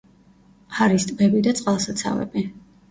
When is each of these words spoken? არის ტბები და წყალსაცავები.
არის 0.85 1.07
ტბები 1.11 1.45
და 1.49 1.57
წყალსაცავები. 1.61 2.49